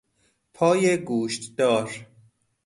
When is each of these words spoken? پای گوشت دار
پای 0.53 0.97
گوشت 0.97 1.55
دار 1.57 2.07